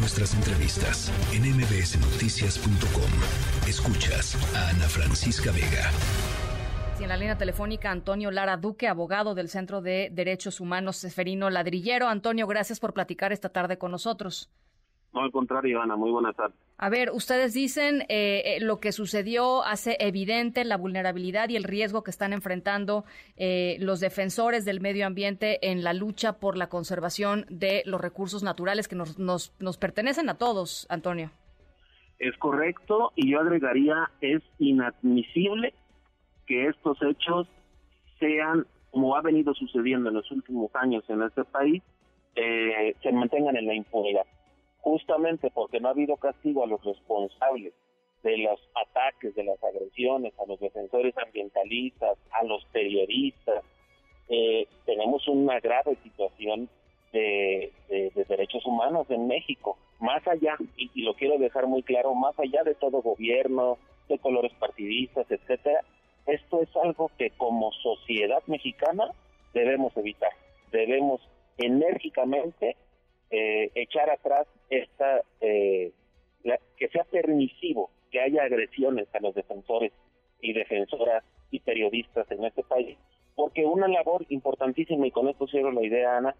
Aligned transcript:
nuestras 0.00 0.34
entrevistas 0.34 1.12
en 1.34 1.42
mbsnoticias.com. 1.42 3.68
Escuchas 3.68 4.34
a 4.56 4.70
Ana 4.70 4.88
Francisca 4.88 5.52
Vega. 5.52 5.90
en 7.00 7.08
la 7.08 7.18
línea 7.18 7.36
telefónica 7.36 7.90
Antonio 7.90 8.30
Lara 8.30 8.56
Duque, 8.56 8.88
abogado 8.88 9.34
del 9.34 9.48
Centro 9.48 9.82
de 9.82 10.08
Derechos 10.10 10.60
Humanos 10.60 10.96
Seferino 10.96 11.50
Ladrillero. 11.50 12.08
Antonio, 12.08 12.46
gracias 12.46 12.80
por 12.80 12.94
platicar 12.94 13.32
esta 13.32 13.50
tarde 13.50 13.76
con 13.76 13.90
nosotros. 13.90 14.50
No, 15.12 15.20
al 15.20 15.30
contrario, 15.30 15.82
Ana, 15.82 15.96
muy 15.96 16.10
buenas 16.10 16.34
tardes. 16.34 16.56
A 16.82 16.88
ver, 16.88 17.10
ustedes 17.10 17.52
dicen 17.52 18.06
eh, 18.08 18.56
eh, 18.56 18.60
lo 18.62 18.80
que 18.80 18.92
sucedió 18.92 19.62
hace 19.64 19.98
evidente 20.00 20.64
la 20.64 20.78
vulnerabilidad 20.78 21.50
y 21.50 21.56
el 21.56 21.64
riesgo 21.64 22.02
que 22.02 22.10
están 22.10 22.32
enfrentando 22.32 23.04
eh, 23.36 23.76
los 23.80 24.00
defensores 24.00 24.64
del 24.64 24.80
medio 24.80 25.06
ambiente 25.06 25.58
en 25.70 25.84
la 25.84 25.92
lucha 25.92 26.40
por 26.40 26.56
la 26.56 26.70
conservación 26.70 27.44
de 27.50 27.82
los 27.84 28.00
recursos 28.00 28.42
naturales 28.42 28.88
que 28.88 28.96
nos, 28.96 29.18
nos, 29.18 29.54
nos 29.60 29.76
pertenecen 29.76 30.30
a 30.30 30.38
todos, 30.38 30.86
Antonio. 30.88 31.30
Es 32.18 32.34
correcto 32.38 33.12
y 33.14 33.30
yo 33.30 33.40
agregaría, 33.40 34.10
es 34.22 34.42
inadmisible 34.58 35.74
que 36.46 36.68
estos 36.68 36.96
hechos 37.02 37.46
sean, 38.18 38.66
como 38.90 39.16
ha 39.16 39.20
venido 39.20 39.52
sucediendo 39.52 40.08
en 40.08 40.14
los 40.14 40.30
últimos 40.30 40.74
años 40.74 41.04
en 41.10 41.24
este 41.24 41.44
país, 41.44 41.82
se 42.34 43.12
mantengan 43.12 43.54
en 43.56 43.66
la 43.66 43.74
impunidad 43.74 44.24
justamente 44.80 45.50
porque 45.50 45.80
no 45.80 45.88
ha 45.88 45.92
habido 45.92 46.16
castigo 46.16 46.64
a 46.64 46.66
los 46.66 46.82
responsables 46.84 47.72
de 48.22 48.38
los 48.38 48.60
ataques, 48.74 49.34
de 49.34 49.44
las 49.44 49.62
agresiones, 49.62 50.32
a 50.38 50.46
los 50.46 50.60
defensores 50.60 51.16
ambientalistas, 51.18 52.18
a 52.32 52.44
los 52.44 52.64
periodistas. 52.66 53.64
Eh, 54.28 54.66
tenemos 54.84 55.26
una 55.28 55.58
grave 55.60 55.96
situación 56.02 56.68
de, 57.12 57.72
derechos 58.28 58.64
humanos 58.64 59.06
en 59.10 59.26
México, 59.26 59.76
más 59.98 60.26
allá, 60.28 60.56
y, 60.76 61.02
lo 61.02 61.14
quiero 61.14 61.38
dejar 61.38 61.66
muy 61.66 61.82
claro, 61.82 62.14
más 62.14 62.38
allá 62.38 62.62
de 62.62 62.74
todo 62.74 63.02
gobierno, 63.02 63.78
de 64.08 64.18
colores 64.18 64.52
partidistas, 64.58 65.28
etcétera, 65.30 65.80
esto 66.26 66.62
es 66.62 66.68
algo 66.76 67.10
que 67.18 67.30
como 67.30 67.72
sociedad 67.72 68.42
mexicana 68.46 69.10
debemos 69.52 69.96
evitar, 69.96 70.30
debemos 70.70 71.20
enérgicamente 71.58 72.76
eh, 73.40 73.70
echar 73.74 74.10
atrás 74.10 74.46
esta 74.68 75.22
eh, 75.40 75.92
que 76.76 76.88
sea 76.88 77.04
permisivo 77.04 77.90
que 78.10 78.20
haya 78.20 78.42
agresiones 78.42 79.08
a 79.14 79.20
los 79.20 79.34
defensores 79.34 79.92
y 80.40 80.52
defensoras 80.52 81.24
y 81.50 81.60
periodistas 81.60 82.30
en 82.30 82.44
este 82.44 82.62
país, 82.62 82.98
porque 83.34 83.64
una 83.64 83.88
labor 83.88 84.26
importantísima, 84.28 85.06
y 85.06 85.10
con 85.10 85.28
esto 85.28 85.46
cierro 85.46 85.72
la 85.72 85.82
idea, 85.82 86.16
Ana, 86.16 86.34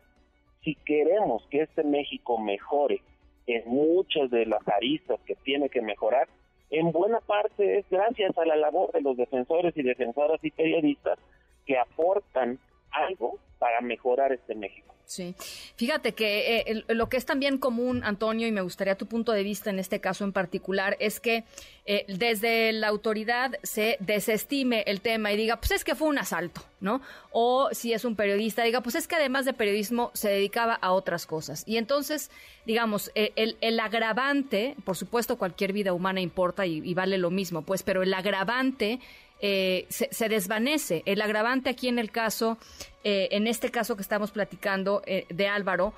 si 0.62 0.74
queremos 0.74 1.46
que 1.50 1.62
este 1.62 1.84
México 1.84 2.38
mejore 2.38 3.00
en 3.46 3.62
muchas 3.66 4.30
de 4.30 4.44
las 4.46 4.66
aristas 4.68 5.20
que 5.26 5.36
tiene 5.36 5.68
que 5.70 5.80
mejorar, 5.80 6.28
en 6.70 6.92
buena 6.92 7.20
parte 7.20 7.78
es 7.78 7.88
gracias 7.90 8.36
a 8.36 8.44
la 8.44 8.56
labor 8.56 8.92
de 8.92 9.00
los 9.00 9.16
defensores 9.16 9.76
y 9.76 9.82
defensoras 9.82 10.38
y 10.42 10.50
periodistas 10.50 11.18
que 11.66 11.78
aportan 11.78 12.58
algo 12.90 13.38
para 13.60 13.82
mejorar 13.82 14.32
este 14.32 14.54
México. 14.54 14.94
Sí, 15.04 15.34
fíjate 15.74 16.12
que 16.12 16.58
eh, 16.60 16.84
lo 16.86 17.08
que 17.08 17.16
es 17.16 17.26
también 17.26 17.58
común, 17.58 18.02
Antonio, 18.04 18.46
y 18.46 18.52
me 18.52 18.60
gustaría 18.60 18.94
tu 18.94 19.06
punto 19.06 19.32
de 19.32 19.42
vista 19.42 19.68
en 19.68 19.78
este 19.80 20.00
caso 20.00 20.24
en 20.24 20.32
particular, 20.32 20.96
es 21.00 21.18
que 21.18 21.44
eh, 21.84 22.04
desde 22.06 22.72
la 22.72 22.86
autoridad 22.86 23.58
se 23.64 23.96
desestime 23.98 24.84
el 24.86 25.00
tema 25.00 25.32
y 25.32 25.36
diga, 25.36 25.56
pues 25.56 25.72
es 25.72 25.84
que 25.84 25.96
fue 25.96 26.08
un 26.08 26.18
asalto, 26.18 26.62
¿no? 26.80 27.02
O 27.32 27.68
si 27.72 27.92
es 27.92 28.04
un 28.04 28.14
periodista, 28.14 28.62
diga, 28.62 28.82
pues 28.82 28.94
es 28.94 29.08
que 29.08 29.16
además 29.16 29.44
de 29.44 29.52
periodismo 29.52 30.10
se 30.14 30.30
dedicaba 30.30 30.74
a 30.74 30.92
otras 30.92 31.26
cosas. 31.26 31.64
Y 31.66 31.76
entonces, 31.76 32.30
digamos, 32.64 33.10
eh, 33.16 33.32
el, 33.60 33.80
agravante, 33.80 34.76
por 34.84 34.96
supuesto 34.96 35.36
cualquier 35.36 35.72
vida 35.72 35.92
humana 35.92 36.20
importa 36.20 36.66
y, 36.66 36.88
y 36.88 36.94
vale 36.94 37.18
lo 37.18 37.30
mismo, 37.30 37.62
pues, 37.62 37.82
pero 37.82 38.04
el 38.04 38.14
agravante 38.14 39.00
eh, 39.42 39.86
se, 39.88 40.28
desvanece. 40.28 41.02
El 41.06 41.22
agravante 41.22 41.70
aquí 41.70 41.88
en 41.88 41.98
el 41.98 42.10
caso, 42.10 42.58
eh, 43.04 43.28
en 43.32 43.46
este 43.46 43.70
caso 43.70 43.96
que 43.96 44.02
estamos 44.02 44.30
platicando 44.30 45.02
eh, 45.06 45.26
de 45.30 45.48
Álvaro, 45.48 45.94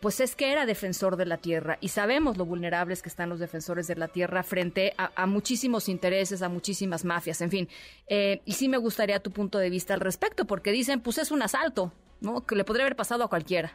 pues 0.00 0.20
es 0.20 0.36
que 0.36 0.52
era 0.52 0.64
defensor 0.64 1.16
de 1.16 1.26
la 1.26 1.38
tierra 1.38 1.76
y 1.80 1.88
sabemos 1.88 2.36
lo 2.36 2.44
vulnerables 2.44 3.02
que 3.02 3.08
están 3.08 3.28
los 3.28 3.40
defensores 3.40 3.88
de 3.88 3.96
la 3.96 4.06
tierra 4.06 4.44
frente 4.44 4.94
a, 4.96 5.26
muchísimos 5.26 5.88
intereses, 5.88 6.42
a 6.42 6.48
muchísimas 6.48 7.04
mafias, 7.04 7.40
en 7.40 7.50
fin. 7.50 7.68
y 8.08 8.52
sí 8.52 8.68
me 8.68 8.76
gustaría 8.76 9.18
tu 9.18 9.32
punto 9.32 9.58
de 9.58 9.68
vista 9.68 9.92
al 9.92 9.98
respecto, 9.98 10.44
porque 10.44 10.70
dicen, 10.70 11.00
pues 11.00 11.18
es 11.18 11.32
un 11.32 11.42
asalto, 11.42 11.90
¿no? 12.20 12.46
Que 12.46 12.54
le 12.54 12.62
podría 12.62 12.84
haber 12.84 12.94
pasado 12.94 13.24
a 13.24 13.28
cualquiera. 13.28 13.72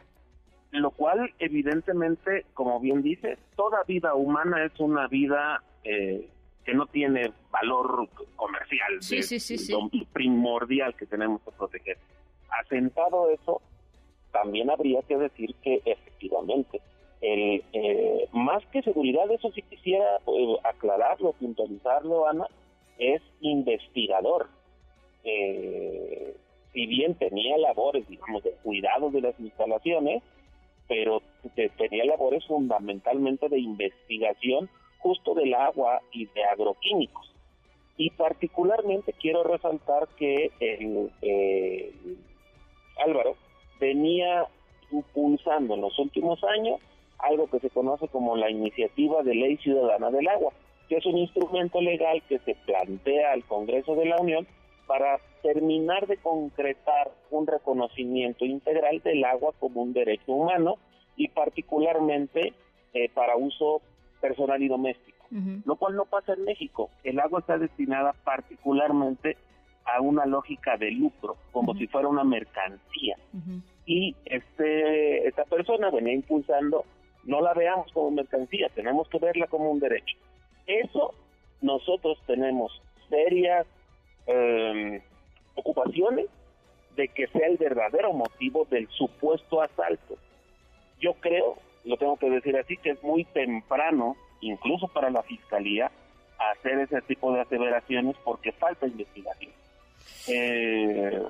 Lo 0.70 0.92
cual, 0.92 1.34
evidentemente, 1.38 2.46
como 2.54 2.80
bien 2.80 3.02
dice, 3.02 3.36
toda 3.54 3.82
vida 3.82 4.14
humana 4.14 4.64
es 4.64 4.72
una 4.80 5.08
vida 5.08 5.62
que 6.64 6.74
no 6.74 6.86
tiene 6.86 7.32
valor 7.50 8.08
comercial, 8.36 9.02
sí, 9.02 9.20
primordial 10.12 10.94
que 10.94 11.06
tenemos 11.06 11.40
que 11.42 11.50
proteger. 11.52 11.98
Asentado 12.50 13.30
eso, 13.30 13.60
también 14.32 14.70
habría 14.70 15.02
que 15.02 15.16
decir 15.16 15.54
que 15.62 15.82
efectivamente, 15.84 16.80
el, 17.20 17.64
eh, 17.72 18.28
más 18.32 18.64
que 18.66 18.82
seguridad, 18.82 19.30
eso 19.30 19.50
sí 19.52 19.62
quisiera 19.62 20.16
eh, 20.26 20.56
aclararlo, 20.64 21.32
puntualizarlo, 21.32 22.26
Ana, 22.26 22.46
es 22.98 23.22
investigador. 23.40 24.48
Eh, 25.24 26.36
si 26.72 26.86
bien 26.86 27.14
tenía 27.14 27.58
labores, 27.58 28.08
digamos, 28.08 28.42
de 28.42 28.52
cuidado 28.62 29.10
de 29.10 29.20
las 29.20 29.38
instalaciones, 29.38 30.22
pero 30.88 31.22
tenía 31.76 32.04
labores 32.04 32.44
fundamentalmente 32.46 33.48
de 33.48 33.58
investigación 33.58 34.68
justo 35.02 35.34
del 35.34 35.54
agua 35.54 36.00
y 36.12 36.26
de 36.26 36.44
agroquímicos. 36.44 37.32
Y 37.96 38.10
particularmente 38.10 39.12
quiero 39.12 39.42
resaltar 39.42 40.08
que 40.16 40.50
el, 40.60 41.10
Álvaro 43.04 43.36
venía 43.80 44.46
impulsando 44.90 45.74
en 45.74 45.80
los 45.80 45.98
últimos 45.98 46.42
años 46.44 46.80
algo 47.18 47.48
que 47.48 47.60
se 47.60 47.70
conoce 47.70 48.08
como 48.08 48.36
la 48.36 48.50
iniciativa 48.50 49.22
de 49.22 49.34
ley 49.34 49.56
ciudadana 49.58 50.10
del 50.10 50.28
agua, 50.28 50.52
que 50.88 50.96
es 50.96 51.06
un 51.06 51.18
instrumento 51.18 51.80
legal 51.80 52.22
que 52.28 52.38
se 52.40 52.54
plantea 52.66 53.32
al 53.32 53.44
Congreso 53.44 53.94
de 53.94 54.06
la 54.06 54.20
Unión 54.20 54.46
para 54.86 55.18
terminar 55.42 56.06
de 56.06 56.16
concretar 56.16 57.10
un 57.30 57.46
reconocimiento 57.46 58.44
integral 58.44 59.00
del 59.02 59.24
agua 59.24 59.52
como 59.58 59.82
un 59.82 59.92
derecho 59.92 60.32
humano 60.32 60.76
y 61.16 61.28
particularmente 61.28 62.52
eh, 62.94 63.08
para 63.14 63.36
uso 63.36 63.80
personal 64.22 64.62
y 64.62 64.68
doméstico, 64.68 65.26
lo 65.66 65.76
cual 65.76 65.96
no 65.96 66.06
pasa 66.06 66.32
en 66.32 66.44
México. 66.44 66.88
El 67.04 67.18
agua 67.20 67.40
está 67.40 67.58
destinada 67.58 68.14
particularmente 68.24 69.36
a 69.84 70.00
una 70.00 70.24
lógica 70.24 70.76
de 70.76 70.92
lucro, 70.92 71.36
como 71.50 71.74
si 71.74 71.88
fuera 71.88 72.08
una 72.08 72.24
mercancía. 72.24 73.16
Y 73.84 74.14
este 74.24 75.26
esta 75.26 75.44
persona 75.44 75.90
venía 75.90 76.14
impulsando, 76.14 76.84
no 77.24 77.40
la 77.40 77.52
veamos 77.52 77.92
como 77.92 78.12
mercancía, 78.12 78.68
tenemos 78.74 79.08
que 79.08 79.18
verla 79.18 79.48
como 79.48 79.70
un 79.70 79.80
derecho. 79.80 80.16
Eso 80.66 81.14
nosotros 81.60 82.18
tenemos 82.26 82.80
serias 83.08 83.66
em, 84.26 85.00
ocupaciones 85.54 86.26
de 86.96 87.08
que 87.08 87.26
sea 87.28 87.48
el 87.48 87.56
verdadero 87.56 88.12
motivo 88.12 88.66
del 88.70 88.88
supuesto 88.88 89.60
asalto. 89.60 90.16
Yo 91.00 91.14
creo 91.14 91.56
lo 91.84 91.96
tengo 91.96 92.16
que 92.16 92.30
decir 92.30 92.56
así, 92.56 92.76
que 92.76 92.90
es 92.90 93.02
muy 93.02 93.24
temprano, 93.24 94.16
incluso 94.40 94.88
para 94.88 95.10
la 95.10 95.22
Fiscalía, 95.22 95.90
hacer 96.52 96.78
ese 96.80 97.02
tipo 97.02 97.32
de 97.32 97.40
aseveraciones 97.40 98.16
porque 98.24 98.52
falta 98.52 98.86
investigación. 98.86 99.52
Eh, 100.28 101.22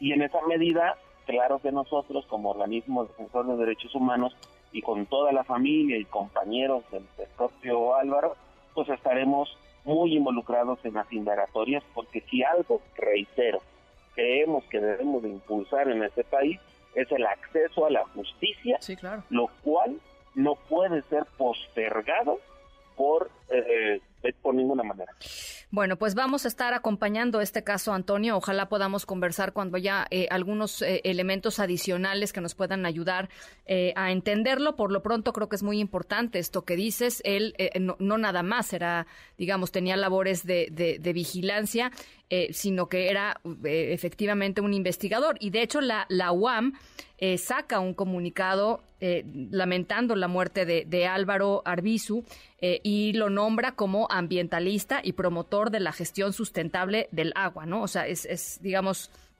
y 0.00 0.12
en 0.12 0.22
esa 0.22 0.40
medida, 0.46 0.96
claro 1.26 1.60
que 1.60 1.72
nosotros, 1.72 2.26
como 2.26 2.50
organismo 2.50 3.04
defensor 3.04 3.46
de 3.46 3.56
derechos 3.56 3.94
humanos, 3.94 4.36
y 4.72 4.80
con 4.80 5.06
toda 5.06 5.32
la 5.32 5.44
familia 5.44 5.98
y 5.98 6.04
compañeros 6.04 6.82
del, 6.90 7.04
propio 7.36 7.94
Álvaro, 7.94 8.36
pues 8.74 8.88
estaremos 8.88 9.56
muy 9.84 10.16
involucrados 10.16 10.78
en 10.84 10.94
las 10.94 11.12
indagatorias, 11.12 11.82
porque 11.94 12.22
si 12.22 12.42
algo, 12.42 12.80
reitero, 12.96 13.60
creemos 14.14 14.64
que 14.64 14.80
debemos 14.80 15.22
de 15.22 15.30
impulsar 15.30 15.90
en 15.90 16.02
este 16.02 16.24
país, 16.24 16.58
es 16.94 17.10
el 17.10 17.26
acceso 17.26 17.86
a 17.86 17.90
la 17.90 18.04
justicia, 18.08 18.78
lo 19.30 19.48
cual 19.62 20.00
no 20.34 20.56
puede 20.68 21.02
ser 21.02 21.24
postergado 21.36 22.38
por, 22.96 23.30
eh, 23.50 24.00
por 24.42 24.54
ninguna 24.54 24.82
manera. 24.82 25.12
Bueno, 25.70 25.96
pues 25.96 26.14
vamos 26.14 26.44
a 26.44 26.48
estar 26.48 26.74
acompañando 26.74 27.40
este 27.40 27.64
caso, 27.64 27.94
Antonio. 27.94 28.36
Ojalá 28.36 28.68
podamos 28.68 29.06
conversar 29.06 29.54
cuando 29.54 29.78
haya 29.78 30.06
eh, 30.10 30.28
algunos 30.30 30.82
eh, 30.82 31.00
elementos 31.04 31.58
adicionales 31.58 32.34
que 32.34 32.42
nos 32.42 32.54
puedan 32.54 32.84
ayudar 32.84 33.30
a 33.96 34.12
entenderlo. 34.12 34.76
Por 34.76 34.92
lo 34.92 35.02
pronto, 35.02 35.32
creo 35.32 35.48
que 35.48 35.56
es 35.56 35.62
muy 35.62 35.80
importante 35.80 36.38
esto 36.38 36.66
que 36.66 36.76
dices. 36.76 37.22
Él 37.24 37.54
no, 37.80 38.18
nada 38.18 38.42
más 38.42 38.74
era, 38.74 39.06
digamos, 39.38 39.72
tenía 39.72 39.96
labores 39.96 40.44
de, 40.44 40.68
de, 40.70 40.98
de 40.98 41.12
vigilancia. 41.14 41.90
Sino 42.52 42.88
que 42.88 43.10
era 43.10 43.40
efectivamente 43.64 44.60
un 44.60 44.74
investigador. 44.74 45.36
Y 45.40 45.50
de 45.50 45.62
hecho 45.62 45.80
la, 45.80 46.06
la 46.08 46.32
UAM 46.32 46.72
saca 47.38 47.78
un 47.78 47.94
comunicado 47.94 48.82
lamentando 49.50 50.16
la 50.16 50.28
muerte 50.28 50.64
de, 50.64 50.84
de 50.86 51.06
Álvaro 51.06 51.62
Arbizu 51.64 52.24
y 52.60 53.12
lo 53.12 53.30
nombra 53.30 53.72
como 53.72 54.06
ambientalista 54.10 55.00
y 55.02 55.12
promotor 55.12 55.70
de 55.70 55.80
la 55.80 55.92
gestión 55.92 56.32
sustentable 56.32 57.08
del 57.10 57.32
agua, 57.34 57.66
¿no? 57.66 57.82
O 57.82 57.88
sea, 57.88 58.06
es, 58.06 58.24
es 58.26 58.60
digamos, 58.62 59.10
eh, 59.10 59.31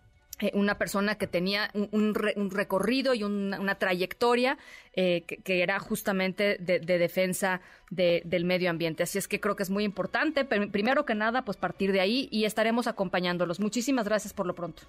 una 0.55 0.79
persona 0.79 1.17
que 1.17 1.27
tenía 1.27 1.71
un, 1.75 2.15
recorrido 2.15 3.15
y 3.15 3.23
una, 3.25 3.75
trayectoria 3.77 4.59
eh, 4.95 5.23
que, 5.23 5.63
era 5.63 5.79
justamente 5.79 6.57
de, 6.59 6.81
defensa 6.81 7.61
del 7.91 8.45
medio 8.45 8.71
ambiente. 8.71 9.03
Así 9.03 9.19
es 9.19 9.29
que 9.29 9.41
creo 9.41 9.57
que 9.57 9.63
es 9.63 9.71
muy 9.71 9.85
importante, 9.85 10.45
primero 10.45 11.05
que 11.05 11.15
nada, 11.15 11.45
pues 11.45 11.57
partir 11.57 11.93
de 11.93 12.01
ahí 12.01 12.29
y 12.31 12.45
estaremos 12.45 12.87
acompañándolos. 12.87 13.61
Muchísimas 13.61 14.07
gracias 14.07 14.33
por 14.33 14.47
lo 14.47 14.55
pronto. 14.55 14.83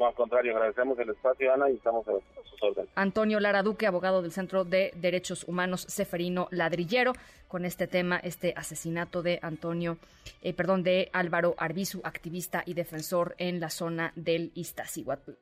No, 0.00 0.06
al 0.06 0.14
contrario, 0.14 0.56
agradecemos 0.56 0.98
el 0.98 1.10
espacio, 1.10 1.52
Ana, 1.52 1.68
y 1.68 1.74
estamos 1.74 2.08
a 2.08 2.12
sus 2.48 2.62
órdenes. 2.62 2.90
Antonio 2.94 3.38
Lara 3.38 3.62
Duque, 3.62 3.86
abogado 3.86 4.22
del 4.22 4.32
Centro 4.32 4.64
de 4.64 4.92
Derechos 4.96 5.44
Humanos 5.46 5.82
Seferino 5.82 6.48
Ladrillero, 6.50 7.12
con 7.48 7.66
este 7.66 7.86
tema, 7.86 8.16
este 8.16 8.54
asesinato 8.56 9.22
de 9.22 9.38
Antonio, 9.42 9.98
eh, 10.40 10.54
perdón, 10.54 10.84
de 10.84 11.10
Álvaro 11.12 11.54
Arbizu, 11.58 12.00
activista 12.02 12.62
y 12.64 12.72
defensor 12.72 13.34
en 13.36 13.60
la 13.60 13.68
zona 13.68 14.12
del 14.16 14.52
Iztaccíhuatl. 14.54 15.32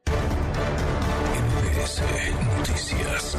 Noticias. 2.59 3.37